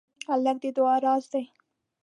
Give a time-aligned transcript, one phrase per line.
[0.29, 1.43] هلک د دعا راز دی.